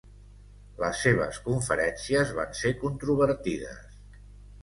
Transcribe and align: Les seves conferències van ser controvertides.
Les 0.83 1.01
seves 1.07 1.37
conferències 1.49 2.33
van 2.39 2.57
ser 2.61 2.71
controvertides. 2.85 3.85